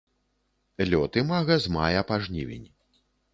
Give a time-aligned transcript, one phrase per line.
[0.89, 2.67] Лёт імага з мая па жнівень.